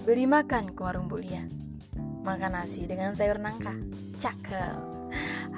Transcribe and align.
Beri 0.00 0.24
makan 0.24 0.72
ke 0.72 0.80
warung 0.80 1.12
Bulia 1.12 1.44
Makan 2.24 2.56
nasi 2.56 2.88
dengan 2.88 3.12
sayur 3.12 3.36
nangka. 3.36 3.76
Cakep. 4.16 4.80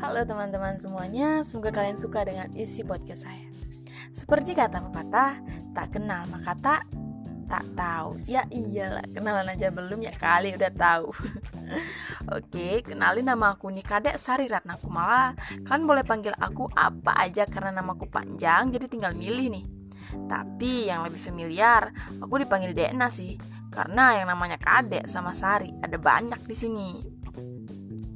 Halo 0.02 0.26
teman-teman 0.26 0.74
semuanya 0.82 1.46
Semoga 1.46 1.70
kalian 1.70 1.94
suka 1.94 2.26
dengan 2.26 2.50
isi 2.58 2.82
podcast 2.82 3.22
saya. 3.22 3.46
Seperti 4.10 4.58
kata 4.58 4.82
pepatah 4.82 5.38
Tak 5.70 5.94
kenal 5.94 6.26
maka 6.26 6.58
tak 6.58 6.82
Tak 7.46 7.70
tahu. 7.78 8.18
Ya 8.26 8.42
iyalah 8.50 9.06
Kenalan 9.14 9.46
aja 9.46 9.70
belum 9.70 10.02
ya 10.02 10.14
kali 10.18 10.58
udah 10.58 10.74
tahu. 10.74 11.14
Oke, 12.34 12.82
kenalin 12.82 13.30
nama 13.30 13.54
aku 13.54 13.70
nih 13.70 13.86
Kadek 13.86 14.18
Sari 14.18 14.50
Ratna 14.50 14.74
Kumala. 14.74 15.38
Kalian 15.62 15.86
boleh 15.86 16.02
panggil 16.02 16.34
aku 16.34 16.66
apa 16.74 17.14
aja 17.14 17.46
karena 17.46 17.78
namaku 17.78 18.10
panjang 18.10 18.74
Jadi 18.74 18.90
tinggal 18.90 19.14
milih 19.14 19.54
nih. 19.54 19.64
Tapi 20.26 20.90
yang 20.90 21.06
lebih 21.06 21.22
familiar, 21.22 21.94
aku 22.18 22.42
dipanggil 22.42 22.74
Dena 22.74 23.06
sih 23.06 23.61
karena 23.72 24.20
yang 24.20 24.28
namanya 24.28 24.60
Kadek 24.60 25.08
sama 25.08 25.32
Sari 25.32 25.72
ada 25.80 25.96
banyak 25.96 26.44
di 26.44 26.54
sini. 26.54 26.88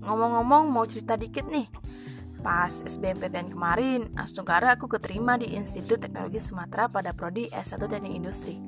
Ngomong-ngomong 0.05 0.69
mau 0.69 0.85
cerita 0.85 1.17
dikit 1.17 1.49
nih. 1.49 1.67
Pas 2.45 2.71
SBMPTN 2.85 3.51
kemarin, 3.51 4.13
Astungkara 4.15 4.79
aku 4.79 4.87
keterima 4.87 5.35
di 5.35 5.57
Institut 5.57 5.99
Teknologi 5.99 6.39
Sumatera 6.39 6.87
pada 6.87 7.11
prodi 7.11 7.51
S1 7.51 7.81
Teknik 7.91 8.15
Industri. 8.15 8.61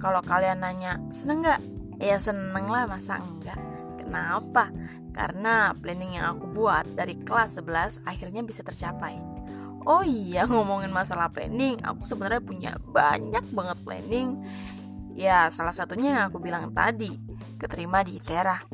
Kalau 0.00 0.24
kalian 0.24 0.64
nanya, 0.64 1.02
seneng 1.12 1.44
nggak? 1.44 1.60
Ya 2.00 2.16
seneng 2.16 2.70
lah, 2.70 2.88
masa 2.88 3.20
enggak? 3.20 3.58
Kenapa? 4.00 4.72
Karena 5.12 5.76
planning 5.76 6.22
yang 6.22 6.38
aku 6.38 6.48
buat 6.48 6.88
dari 6.94 7.20
kelas 7.20 7.60
11 7.60 8.06
akhirnya 8.08 8.40
bisa 8.46 8.64
tercapai. 8.64 9.18
Oh 9.84 10.00
iya, 10.06 10.48
ngomongin 10.48 10.92
masalah 10.94 11.28
planning, 11.28 11.82
aku 11.84 12.08
sebenarnya 12.08 12.40
punya 12.40 12.72
banyak 12.80 13.44
banget 13.52 13.78
planning 13.84 14.40
Ya, 15.16 15.48
salah 15.48 15.72
satunya 15.72 16.12
yang 16.12 16.24
aku 16.28 16.44
bilang 16.44 16.76
tadi, 16.76 17.08
keterima 17.56 18.04
di 18.04 18.20
ITERA. 18.20 18.68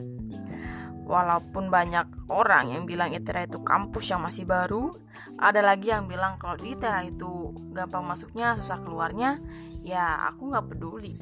Walaupun 1.07 1.71
banyak 1.71 2.27
orang 2.35 2.75
yang 2.75 2.83
bilang 2.83 3.15
ITERA 3.15 3.47
itu 3.47 3.62
kampus 3.62 4.11
yang 4.11 4.27
masih 4.27 4.43
baru, 4.43 4.91
ada 5.39 5.63
lagi 5.63 5.95
yang 5.95 6.11
bilang 6.11 6.43
kalau 6.43 6.59
di 6.59 6.75
ITERA 6.75 7.07
itu 7.07 7.55
gampang 7.70 8.03
masuknya, 8.03 8.59
susah 8.59 8.83
keluarnya, 8.83 9.39
ya 9.87 10.27
aku 10.35 10.51
nggak 10.51 10.75
peduli. 10.75 11.15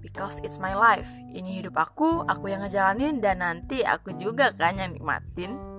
Because 0.00 0.38
it's 0.46 0.62
my 0.62 0.72
life. 0.72 1.10
Ini 1.34 1.60
hidup 1.60 1.76
aku, 1.76 2.24
aku 2.24 2.48
yang 2.48 2.62
ngejalanin 2.62 3.18
dan 3.18 3.42
nanti 3.42 3.82
aku 3.82 4.14
juga 4.14 4.54
kan 4.54 4.78
yang 4.78 4.94
nikmatin. 4.94 5.69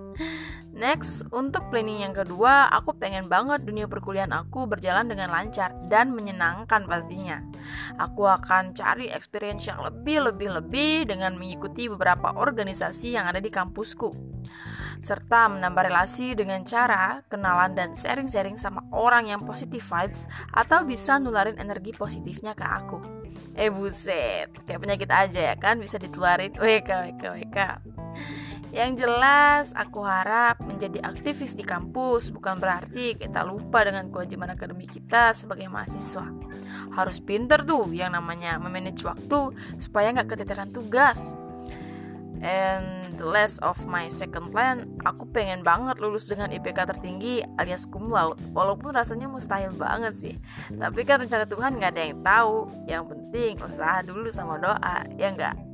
Next, 0.71 1.27
untuk 1.35 1.67
planning 1.67 2.07
yang 2.07 2.15
kedua, 2.15 2.71
aku 2.71 2.95
pengen 2.95 3.27
banget 3.27 3.67
dunia 3.67 3.91
perkuliahan 3.91 4.31
aku 4.31 4.65
berjalan 4.71 5.03
dengan 5.03 5.27
lancar 5.27 5.75
dan 5.91 6.15
menyenangkan 6.15 6.87
pastinya. 6.87 7.43
Aku 7.99 8.23
akan 8.23 8.71
cari 8.71 9.11
experience 9.11 9.67
yang 9.67 9.83
lebih-lebih-lebih 9.83 11.11
dengan 11.11 11.35
mengikuti 11.35 11.91
beberapa 11.91 12.33
organisasi 12.39 13.19
yang 13.19 13.27
ada 13.27 13.43
di 13.43 13.51
kampusku. 13.51 14.15
Serta 15.01 15.49
menambah 15.49 15.91
relasi 15.91 16.37
dengan 16.37 16.61
cara 16.63 17.25
kenalan 17.25 17.73
dan 17.73 17.91
sharing-sharing 17.91 18.55
sama 18.55 18.85
orang 18.93 19.27
yang 19.27 19.41
positive 19.43 19.81
vibes 19.81 20.29
atau 20.53 20.85
bisa 20.85 21.17
nularin 21.17 21.57
energi 21.57 21.91
positifnya 21.91 22.53
ke 22.53 22.63
aku. 22.63 23.21
Eh 23.57 23.67
buset, 23.67 24.47
kayak 24.63 24.79
penyakit 24.79 25.09
aja 25.11 25.41
ya 25.51 25.55
kan 25.59 25.75
bisa 25.81 25.99
ditularin. 25.99 26.55
WK, 26.55 26.89
WK, 27.11 27.23
WK. 27.43 27.57
Yang 28.72 29.03
jelas, 29.03 29.75
aku 29.75 30.00
harap 30.08 30.64
menjadi 30.64 31.03
aktivis 31.03 31.59
di 31.59 31.67
kampus 31.67 32.31
bukan 32.31 32.55
berarti 32.55 33.19
kita 33.19 33.44
lupa 33.44 33.83
dengan 33.83 34.08
kewajiban 34.08 34.47
akademik 34.55 34.95
kita 34.95 35.36
sebagai 35.36 35.67
mahasiswa. 35.67 36.31
Harus 36.95 37.19
pinter 37.19 37.67
tuh 37.67 37.91
yang 37.91 38.16
namanya 38.16 38.55
memanage 38.63 39.03
waktu 39.03 39.52
supaya 39.75 40.16
nggak 40.16 40.36
keteteran 40.36 40.72
tugas. 40.72 41.36
And 42.41 43.13
the 43.22 43.28
last 43.28 43.62
of 43.62 43.78
my 43.85 44.09
second 44.09 44.50
plan, 44.50 44.97
aku 45.06 45.29
pengen 45.29 45.62
banget 45.62 46.01
lulus 46.01 46.31
dengan 46.31 46.50
IPK 46.50 46.95
tertinggi 46.95 47.45
alias 47.59 47.85
cum 47.85 48.09
laude. 48.09 48.40
Walaupun 48.56 48.95
rasanya 48.97 49.29
mustahil 49.29 49.75
banget 49.78 50.16
sih. 50.16 50.35
Tapi 50.74 51.06
kan 51.06 51.22
rencana 51.22 51.45
Tuhan 51.45 51.78
nggak 51.78 51.91
ada 51.91 52.01
yang 52.01 52.24
tahu. 52.25 52.56
Yang 52.88 53.03
penting 53.13 53.53
usaha 53.62 54.00
dulu 54.01 54.31
sama 54.34 54.57
doa, 54.57 55.06
ya 55.19 55.29
nggak? 55.29 55.70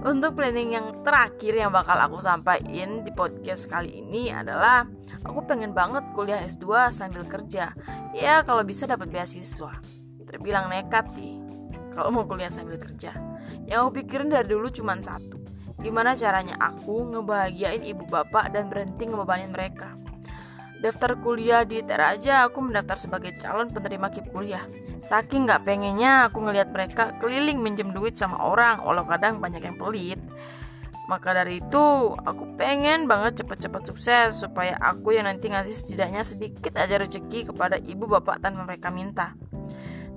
Untuk 0.00 0.38
planning 0.38 0.72
yang 0.72 0.86
terakhir 1.04 1.52
yang 1.52 1.68
bakal 1.74 1.98
aku 2.00 2.24
sampaikan 2.24 3.04
di 3.04 3.12
podcast 3.12 3.68
kali 3.68 4.00
ini 4.00 4.32
adalah 4.32 4.88
aku 5.26 5.44
pengen 5.44 5.76
banget 5.76 6.06
kuliah 6.16 6.40
S2 6.40 6.88
sambil 6.88 7.28
kerja. 7.28 7.76
Ya 8.16 8.40
kalau 8.46 8.64
bisa 8.64 8.88
dapat 8.88 9.12
beasiswa. 9.12 9.76
Terbilang 10.24 10.70
nekat 10.70 11.10
sih 11.10 11.36
kalau 11.92 12.14
mau 12.14 12.24
kuliah 12.24 12.48
sambil 12.48 12.80
kerja. 12.80 13.12
Yang 13.68 13.78
aku 13.84 13.90
pikirin 14.00 14.32
dari 14.32 14.48
dulu 14.48 14.72
cuma 14.72 14.96
satu. 14.96 15.36
Gimana 15.80 16.12
caranya 16.16 16.56
aku 16.60 17.08
ngebahagiain 17.12 17.84
ibu 17.84 18.04
bapak 18.08 18.52
dan 18.52 18.68
berhenti 18.72 19.08
ngebebanin 19.08 19.52
mereka. 19.52 19.96
Daftar 20.80 21.20
kuliah 21.20 21.68
di 21.68 21.84
ITER 21.84 22.00
aja 22.00 22.48
aku 22.48 22.64
mendaftar 22.64 22.96
sebagai 22.96 23.36
calon 23.36 23.68
penerima 23.68 24.08
KIP 24.08 24.32
kuliah. 24.32 24.64
Saking 25.04 25.44
gak 25.44 25.68
pengennya 25.68 26.28
aku 26.32 26.40
ngelihat 26.40 26.72
mereka 26.72 27.16
keliling 27.20 27.60
minjem 27.60 27.92
duit 27.92 28.16
sama 28.16 28.40
orang, 28.40 28.80
walau 28.80 29.04
kadang 29.04 29.44
banyak 29.44 29.60
yang 29.60 29.76
pelit. 29.76 30.20
Maka 31.08 31.34
dari 31.34 31.58
itu, 31.58 32.14
aku 32.16 32.54
pengen 32.54 33.10
banget 33.10 33.42
cepet-cepet 33.42 33.82
sukses 33.82 34.40
supaya 34.40 34.78
aku 34.78 35.10
yang 35.10 35.26
nanti 35.26 35.50
ngasih 35.50 35.74
setidaknya 35.74 36.22
sedikit 36.22 36.78
aja 36.78 37.02
rezeki 37.02 37.50
kepada 37.50 37.82
ibu 37.82 38.06
bapak 38.06 38.38
tanpa 38.38 38.62
mereka 38.62 38.94
minta. 38.94 39.34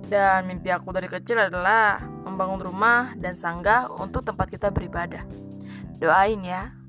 Dan 0.06 0.46
mimpi 0.46 0.70
aku 0.70 0.94
dari 0.94 1.10
kecil 1.10 1.50
adalah 1.50 1.98
membangun 2.22 2.62
rumah 2.62 3.12
dan 3.18 3.34
sanggah 3.34 3.90
untuk 3.90 4.22
tempat 4.22 4.46
kita 4.46 4.70
beribadah. 4.70 5.26
Doain 5.98 6.40
ya. 6.46 6.83